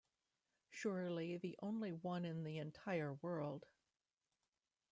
Surely 0.71 1.37
the 1.37 1.55
only 1.61 1.91
one 1.91 2.25
in 2.25 2.43
the 2.43 2.57
entire 2.57 3.13
world. 3.21 3.67